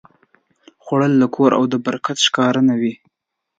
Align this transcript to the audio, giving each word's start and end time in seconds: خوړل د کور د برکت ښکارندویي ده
خوړل 0.83 1.13
د 1.19 1.23
کور 1.35 1.51
د 1.71 1.75
برکت 1.85 2.17
ښکارندویي 2.25 2.93
ده 2.93 2.95